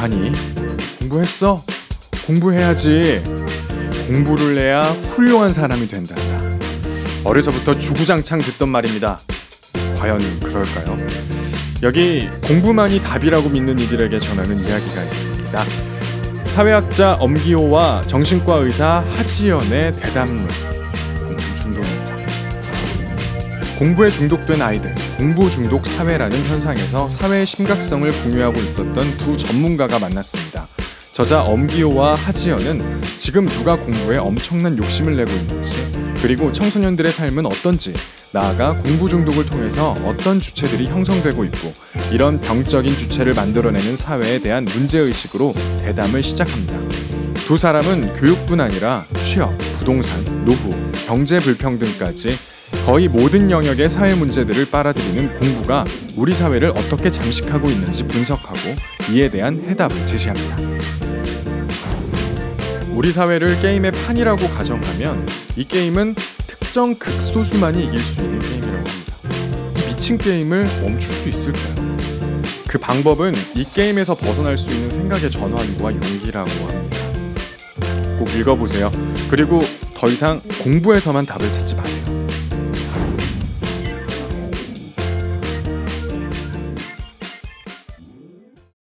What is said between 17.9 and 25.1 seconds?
정신과 의사 하지연의 대담론 공부에 중독된 아이들,